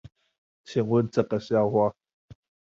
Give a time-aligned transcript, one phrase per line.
[0.65, 1.93] 請問這個笑話